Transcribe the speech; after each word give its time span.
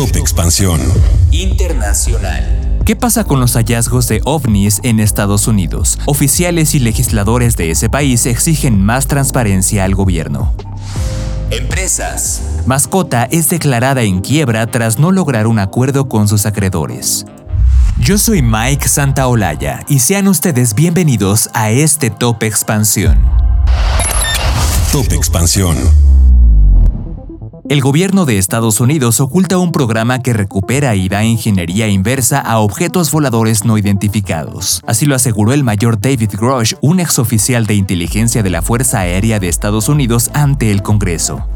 Top 0.00 0.16
Expansión 0.16 0.80
Internacional. 1.30 2.80
¿Qué 2.86 2.96
pasa 2.96 3.24
con 3.24 3.38
los 3.38 3.52
hallazgos 3.52 4.08
de 4.08 4.22
ovnis 4.24 4.80
en 4.82 4.98
Estados 4.98 5.46
Unidos? 5.46 5.98
Oficiales 6.06 6.74
y 6.74 6.78
legisladores 6.78 7.54
de 7.58 7.70
ese 7.70 7.90
país 7.90 8.24
exigen 8.24 8.82
más 8.82 9.08
transparencia 9.08 9.84
al 9.84 9.94
gobierno. 9.94 10.54
Empresas. 11.50 12.40
Mascota 12.64 13.24
es 13.24 13.50
declarada 13.50 14.00
en 14.00 14.22
quiebra 14.22 14.66
tras 14.68 14.98
no 14.98 15.12
lograr 15.12 15.46
un 15.46 15.58
acuerdo 15.58 16.08
con 16.08 16.28
sus 16.28 16.46
acreedores. 16.46 17.26
Yo 17.98 18.16
soy 18.16 18.40
Mike 18.40 18.88
Santaolalla 18.88 19.84
y 19.86 19.98
sean 19.98 20.28
ustedes 20.28 20.74
bienvenidos 20.74 21.50
a 21.52 21.72
este 21.72 22.08
Top 22.08 22.42
Expansión. 22.42 23.18
Top 24.92 25.12
Expansión. 25.12 25.76
El 27.70 27.82
gobierno 27.82 28.26
de 28.26 28.36
Estados 28.36 28.80
Unidos 28.80 29.20
oculta 29.20 29.56
un 29.56 29.70
programa 29.70 30.18
que 30.18 30.32
recupera 30.32 30.96
y 30.96 31.08
da 31.08 31.22
ingeniería 31.22 31.86
inversa 31.86 32.40
a 32.40 32.58
objetos 32.58 33.12
voladores 33.12 33.64
no 33.64 33.78
identificados. 33.78 34.82
Así 34.88 35.06
lo 35.06 35.14
aseguró 35.14 35.52
el 35.52 35.62
mayor 35.62 36.00
David 36.00 36.32
Grosh, 36.32 36.74
un 36.80 36.98
exoficial 36.98 37.66
de 37.66 37.74
inteligencia 37.74 38.42
de 38.42 38.50
la 38.50 38.60
Fuerza 38.60 38.98
Aérea 38.98 39.38
de 39.38 39.48
Estados 39.48 39.88
Unidos 39.88 40.32
ante 40.34 40.72
el 40.72 40.82
Congreso. 40.82 41.46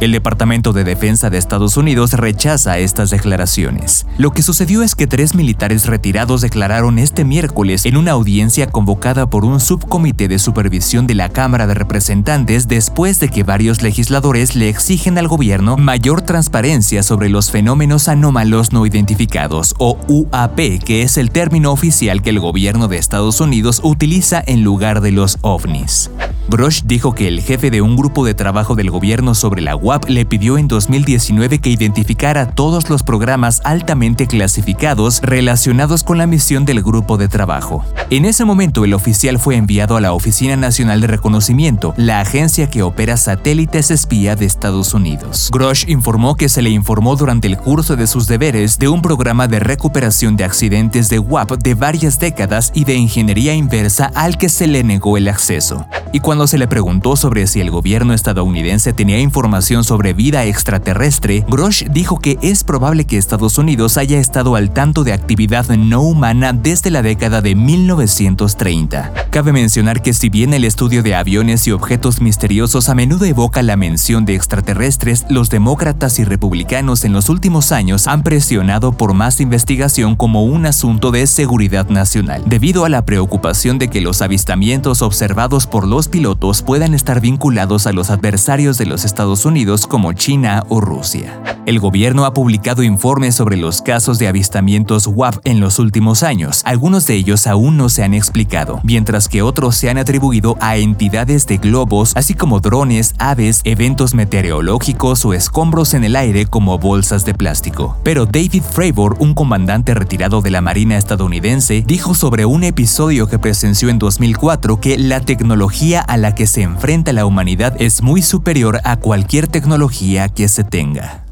El 0.00 0.12
Departamento 0.12 0.72
de 0.72 0.84
Defensa 0.84 1.28
de 1.28 1.38
Estados 1.38 1.76
Unidos 1.76 2.12
rechaza 2.12 2.78
estas 2.78 3.10
declaraciones. 3.10 4.06
Lo 4.16 4.30
que 4.30 4.42
sucedió 4.42 4.84
es 4.84 4.94
que 4.94 5.08
tres 5.08 5.34
militares 5.34 5.86
retirados 5.86 6.40
declararon 6.40 7.00
este 7.00 7.24
miércoles 7.24 7.84
en 7.84 7.96
una 7.96 8.12
audiencia 8.12 8.68
convocada 8.68 9.28
por 9.28 9.44
un 9.44 9.58
subcomité 9.58 10.28
de 10.28 10.38
supervisión 10.38 11.08
de 11.08 11.16
la 11.16 11.30
Cámara 11.30 11.66
de 11.66 11.74
Representantes 11.74 12.68
después 12.68 13.18
de 13.18 13.28
que 13.28 13.42
varios 13.42 13.82
legisladores 13.82 14.54
le 14.54 14.68
exigen 14.68 15.18
al 15.18 15.26
gobierno 15.26 15.76
mayor 15.76 16.22
transparencia 16.22 17.02
sobre 17.02 17.28
los 17.28 17.50
fenómenos 17.50 18.06
anómalos 18.06 18.72
no 18.72 18.86
identificados, 18.86 19.74
o 19.78 19.98
UAP, 20.06 20.78
que 20.84 21.02
es 21.02 21.18
el 21.18 21.32
término 21.32 21.72
oficial 21.72 22.22
que 22.22 22.30
el 22.30 22.38
gobierno 22.38 22.86
de 22.86 22.98
Estados 22.98 23.40
Unidos 23.40 23.80
utiliza 23.82 24.40
en 24.46 24.62
lugar 24.62 25.00
de 25.00 25.10
los 25.10 25.38
ovnis. 25.40 26.08
Grosh 26.50 26.84
dijo 26.84 27.14
que 27.14 27.28
el 27.28 27.42
jefe 27.42 27.70
de 27.70 27.82
un 27.82 27.94
grupo 27.94 28.24
de 28.24 28.32
trabajo 28.32 28.74
del 28.74 28.90
gobierno 28.90 29.34
sobre 29.34 29.60
la 29.60 29.76
UAP 29.76 30.08
le 30.08 30.24
pidió 30.24 30.56
en 30.56 30.66
2019 30.66 31.58
que 31.58 31.68
identificara 31.68 32.46
todos 32.46 32.88
los 32.88 33.02
programas 33.02 33.60
altamente 33.64 34.26
clasificados 34.26 35.20
relacionados 35.20 36.04
con 36.04 36.16
la 36.16 36.26
misión 36.26 36.64
del 36.64 36.82
grupo 36.82 37.18
de 37.18 37.28
trabajo. 37.28 37.84
En 38.08 38.24
ese 38.24 38.46
momento, 38.46 38.86
el 38.86 38.94
oficial 38.94 39.38
fue 39.38 39.56
enviado 39.56 39.98
a 39.98 40.00
la 40.00 40.14
Oficina 40.14 40.56
Nacional 40.56 41.02
de 41.02 41.08
Reconocimiento, 41.08 41.92
la 41.98 42.22
agencia 42.22 42.70
que 42.70 42.82
opera 42.82 43.18
satélites 43.18 43.90
espía 43.90 44.34
de 44.34 44.46
Estados 44.46 44.94
Unidos. 44.94 45.50
Grosh 45.52 45.86
informó 45.86 46.34
que 46.34 46.48
se 46.48 46.62
le 46.62 46.70
informó 46.70 47.14
durante 47.16 47.46
el 47.46 47.58
curso 47.58 47.94
de 47.94 48.06
sus 48.06 48.26
deberes 48.26 48.78
de 48.78 48.88
un 48.88 49.02
programa 49.02 49.48
de 49.48 49.60
recuperación 49.60 50.36
de 50.36 50.44
accidentes 50.44 51.10
de 51.10 51.18
UAP 51.18 51.58
de 51.58 51.74
varias 51.74 52.18
décadas 52.18 52.72
y 52.74 52.84
de 52.84 52.94
ingeniería 52.94 53.52
inversa 53.52 54.10
al 54.14 54.38
que 54.38 54.48
se 54.48 54.66
le 54.66 54.82
negó 54.82 55.18
el 55.18 55.28
acceso. 55.28 55.86
Y 56.10 56.20
cuando 56.20 56.37
se 56.46 56.58
le 56.58 56.68
preguntó 56.68 57.16
sobre 57.16 57.46
si 57.46 57.60
el 57.60 57.70
gobierno 57.70 58.14
estadounidense 58.14 58.92
tenía 58.92 59.18
información 59.18 59.82
sobre 59.82 60.12
vida 60.12 60.44
extraterrestre, 60.44 61.44
Grosh 61.48 61.84
dijo 61.90 62.18
que 62.18 62.38
es 62.40 62.64
probable 62.64 63.04
que 63.04 63.18
Estados 63.18 63.58
Unidos 63.58 63.96
haya 63.96 64.18
estado 64.18 64.54
al 64.54 64.70
tanto 64.70 65.04
de 65.04 65.12
actividad 65.12 65.66
no 65.68 66.02
humana 66.02 66.52
desde 66.52 66.90
la 66.90 67.02
década 67.02 67.40
de 67.40 67.54
1930. 67.54 69.12
Cabe 69.30 69.52
mencionar 69.52 70.00
que 70.00 70.14
si 70.14 70.28
bien 70.28 70.54
el 70.54 70.64
estudio 70.64 71.02
de 71.02 71.14
aviones 71.14 71.66
y 71.66 71.72
objetos 71.72 72.20
misteriosos 72.20 72.88
a 72.88 72.94
menudo 72.94 73.24
evoca 73.24 73.62
la 73.62 73.76
mención 73.76 74.24
de 74.24 74.34
extraterrestres, 74.34 75.26
los 75.28 75.50
demócratas 75.50 76.18
y 76.18 76.24
republicanos 76.24 77.04
en 77.04 77.12
los 77.12 77.28
últimos 77.28 77.72
años 77.72 78.06
han 78.06 78.22
presionado 78.22 78.92
por 78.92 79.12
más 79.12 79.40
investigación 79.40 80.14
como 80.14 80.44
un 80.44 80.66
asunto 80.66 81.10
de 81.10 81.26
seguridad 81.26 81.88
nacional, 81.88 82.44
debido 82.46 82.84
a 82.84 82.88
la 82.88 83.04
preocupación 83.04 83.78
de 83.78 83.88
que 83.88 84.00
los 84.00 84.22
avistamientos 84.22 85.02
observados 85.02 85.66
por 85.66 85.86
los 85.86 86.06
pilotos 86.08 86.27
puedan 86.36 86.94
estar 86.94 87.20
vinculados 87.20 87.86
a 87.86 87.92
los 87.92 88.10
adversarios 88.10 88.78
de 88.78 88.86
los 88.86 89.04
Estados 89.04 89.44
Unidos 89.44 89.86
como 89.86 90.12
China 90.12 90.64
o 90.68 90.80
Rusia. 90.80 91.40
El 91.66 91.80
gobierno 91.80 92.24
ha 92.24 92.32
publicado 92.32 92.82
informes 92.82 93.34
sobre 93.34 93.56
los 93.56 93.82
casos 93.82 94.18
de 94.18 94.26
avistamientos 94.26 95.06
WAP 95.06 95.36
en 95.44 95.60
los 95.60 95.78
últimos 95.78 96.22
años. 96.22 96.62
Algunos 96.64 97.06
de 97.06 97.14
ellos 97.14 97.46
aún 97.46 97.76
no 97.76 97.88
se 97.90 98.02
han 98.02 98.14
explicado, 98.14 98.80
mientras 98.84 99.28
que 99.28 99.42
otros 99.42 99.76
se 99.76 99.90
han 99.90 99.98
atribuido 99.98 100.56
a 100.60 100.76
entidades 100.76 101.46
de 101.46 101.58
globos, 101.58 102.12
así 102.16 102.34
como 102.34 102.60
drones, 102.60 103.14
aves, 103.18 103.60
eventos 103.64 104.14
meteorológicos 104.14 105.24
o 105.24 105.34
escombros 105.34 105.94
en 105.94 106.04
el 106.04 106.16
aire 106.16 106.46
como 106.46 106.78
bolsas 106.78 107.24
de 107.24 107.34
plástico. 107.34 107.96
Pero 108.02 108.24
David 108.24 108.62
Fravor, 108.62 109.16
un 109.18 109.34
comandante 109.34 109.94
retirado 109.94 110.40
de 110.40 110.50
la 110.50 110.60
Marina 110.60 110.96
estadounidense, 110.96 111.84
dijo 111.86 112.14
sobre 112.14 112.46
un 112.46 112.64
episodio 112.64 113.28
que 113.28 113.38
presenció 113.38 113.88
en 113.88 113.98
2004 113.98 114.80
que 114.80 114.98
la 114.98 115.20
tecnología 115.20 116.00
a 116.00 116.16
la 116.18 116.34
que 116.34 116.46
se 116.46 116.62
enfrenta 116.62 117.12
la 117.12 117.24
humanidad 117.24 117.74
es 117.78 118.02
muy 118.02 118.22
superior 118.22 118.80
a 118.84 118.96
cualquier 118.96 119.48
tecnología 119.48 120.28
que 120.28 120.48
se 120.48 120.64
tenga. 120.64 121.24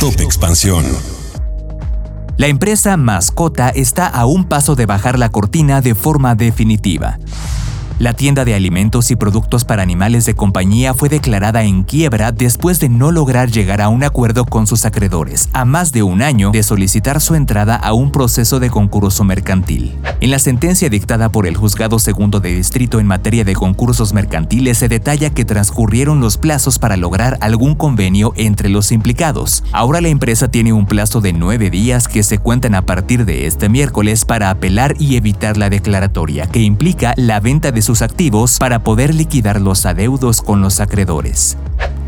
Top 0.00 0.20
Expansión. 0.20 0.84
La 2.36 2.46
empresa 2.46 2.96
Mascota 2.96 3.70
está 3.70 4.06
a 4.06 4.24
un 4.26 4.44
paso 4.44 4.76
de 4.76 4.86
bajar 4.86 5.18
la 5.18 5.30
cortina 5.30 5.80
de 5.80 5.96
forma 5.96 6.36
definitiva. 6.36 7.18
La 7.98 8.12
tienda 8.12 8.44
de 8.44 8.54
alimentos 8.54 9.10
y 9.10 9.16
productos 9.16 9.64
para 9.64 9.82
animales 9.82 10.24
de 10.24 10.34
compañía 10.34 10.94
fue 10.94 11.08
declarada 11.08 11.64
en 11.64 11.82
quiebra 11.82 12.30
después 12.30 12.78
de 12.78 12.88
no 12.88 13.10
lograr 13.10 13.50
llegar 13.50 13.80
a 13.80 13.88
un 13.88 14.04
acuerdo 14.04 14.44
con 14.44 14.68
sus 14.68 14.84
acreedores, 14.84 15.48
a 15.52 15.64
más 15.64 15.90
de 15.90 16.04
un 16.04 16.22
año 16.22 16.52
de 16.52 16.62
solicitar 16.62 17.20
su 17.20 17.34
entrada 17.34 17.74
a 17.74 17.94
un 17.94 18.12
proceso 18.12 18.60
de 18.60 18.70
concurso 18.70 19.24
mercantil. 19.24 19.98
En 20.20 20.30
la 20.30 20.38
sentencia 20.38 20.88
dictada 20.88 21.30
por 21.30 21.44
el 21.44 21.56
Juzgado 21.56 21.98
Segundo 21.98 22.38
de 22.38 22.54
Distrito 22.54 23.00
en 23.00 23.08
materia 23.08 23.42
de 23.42 23.54
concursos 23.54 24.12
mercantiles 24.12 24.78
se 24.78 24.86
detalla 24.86 25.30
que 25.30 25.44
transcurrieron 25.44 26.20
los 26.20 26.36
plazos 26.36 26.78
para 26.78 26.96
lograr 26.96 27.36
algún 27.40 27.74
convenio 27.74 28.32
entre 28.36 28.68
los 28.68 28.92
implicados. 28.92 29.64
Ahora 29.72 30.00
la 30.00 30.08
empresa 30.08 30.46
tiene 30.46 30.72
un 30.72 30.86
plazo 30.86 31.20
de 31.20 31.32
nueve 31.32 31.68
días 31.68 32.06
que 32.06 32.22
se 32.22 32.38
cuentan 32.38 32.76
a 32.76 32.82
partir 32.82 33.24
de 33.24 33.48
este 33.48 33.68
miércoles 33.68 34.24
para 34.24 34.50
apelar 34.50 34.94
y 35.00 35.16
evitar 35.16 35.56
la 35.56 35.68
declaratoria, 35.68 36.46
que 36.46 36.60
implica 36.60 37.12
la 37.16 37.40
venta 37.40 37.72
de 37.72 37.87
sus 37.88 38.02
activos 38.02 38.58
para 38.58 38.80
poder 38.80 39.14
liquidar 39.14 39.62
los 39.62 39.86
adeudos 39.86 40.42
con 40.42 40.60
los 40.60 40.78
acreedores. 40.78 41.56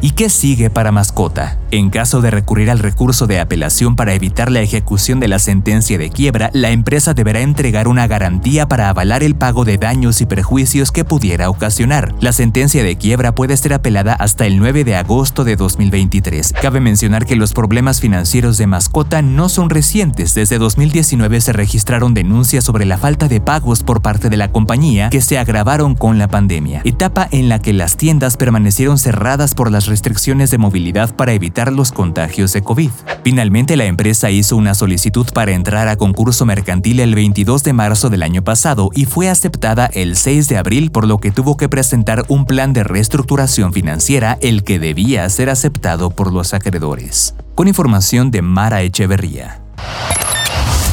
¿Y 0.03 0.13
qué 0.13 0.31
sigue 0.31 0.71
para 0.71 0.93
mascota? 0.93 1.59
En 1.71 1.91
caso 1.91 2.23
de 2.23 2.31
recurrir 2.31 2.71
al 2.71 2.79
recurso 2.79 3.27
de 3.27 3.39
apelación 3.39 3.97
para 3.97 4.15
evitar 4.15 4.51
la 4.51 4.63
ejecución 4.63 5.21
de 5.21 5.29
la 5.29 5.39
sentencia 5.39 5.99
de 5.99 6.09
quiebra, 6.09 6.51
la 6.55 6.71
empresa 6.71 7.13
deberá 7.13 7.41
entregar 7.41 7.87
una 7.87 8.07
garantía 8.07 8.67
para 8.67 8.89
avalar 8.89 9.23
el 9.23 9.35
pago 9.37 9.67
de 9.67 9.77
daños 9.77 10.23
y 10.23 10.27
perjuicios 10.27 10.91
que 10.91 11.05
pudiera 11.05 11.51
ocasionar. 11.51 12.15
La 12.21 12.33
sentencia 12.33 12.83
de 12.83 12.97
quiebra 12.97 13.35
puede 13.35 13.59
ser 13.59 13.75
apelada 13.75 14.15
hasta 14.15 14.47
el 14.47 14.59
9 14.59 14.85
de 14.85 14.97
agosto 14.97 15.45
de 15.45 15.57
2023. 15.57 16.55
Cabe 16.61 16.81
mencionar 16.81 17.27
que 17.27 17.37
los 17.37 17.53
problemas 17.53 18.01
financieros 18.01 18.57
de 18.57 18.67
mascota 18.67 19.21
no 19.21 19.51
son 19.51 19.69
recientes. 19.69 20.35
Desde 20.35 20.57
2019 20.57 21.43
se 21.43 21.53
registraron 21.53 22.15
denuncias 22.15 22.65
sobre 22.65 22.87
la 22.87 22.97
falta 22.97 23.29
de 23.29 23.41
pagos 23.43 23.83
por 23.83 24.01
parte 24.01 24.31
de 24.31 24.39
la 24.39 24.51
compañía 24.51 25.11
que 25.11 25.21
se 25.21 25.39
agravaron 25.39 25.95
con 25.95 26.19
la 26.19 26.27
pandemia, 26.27 26.81
etapa 26.85 27.29
en 27.31 27.51
la 27.51 27.61
que 27.61 27.75
las 27.75 27.99
tiendas 27.99 28.39
permanecieron 28.39 28.97
cerradas 28.97 29.55
por 29.55 29.71
las 29.71 29.90
restricciones 29.91 30.51
de 30.51 30.57
movilidad 30.57 31.15
para 31.15 31.35
evitar 31.35 31.71
los 31.71 31.93
contagios 31.93 32.55
de 32.55 32.63
COVID. 32.63 32.91
Finalmente, 33.23 33.77
la 33.77 33.85
empresa 33.85 34.31
hizo 34.31 34.57
una 34.57 34.75
solicitud 34.75 35.27
para 35.35 35.53
entrar 35.53 35.89
a 35.89 35.97
concurso 35.97 36.47
mercantil 36.47 37.01
el 37.01 37.15
22 37.15 37.63
de 37.63 37.75
marzo 37.75 38.09
del 38.09 38.23
año 38.23 38.43
pasado 38.43 38.89
y 38.95 39.05
fue 39.05 39.29
aceptada 39.29 39.91
el 39.93 40.17
6 40.17 40.49
de 40.49 40.57
abril, 40.57 40.91
por 40.91 41.07
lo 41.07 41.19
que 41.19 41.31
tuvo 41.31 41.59
que 41.59 41.69
presentar 41.69 42.25
un 42.29 42.47
plan 42.47 42.73
de 42.73 42.85
reestructuración 42.85 43.75
financiera, 43.75 44.39
el 44.41 44.65
que 44.65 44.79
debía 44.79 45.29
ser 45.29 45.51
aceptado 45.51 46.09
por 46.09 46.33
los 46.33 46.55
acreedores. 46.55 47.35
Con 47.55 47.69
información 47.69 48.31
de 48.31 48.41
Mara 48.41 48.81
Echeverría. 48.81 49.61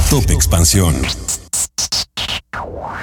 Top 0.10 0.30
Expansión. 0.30 0.96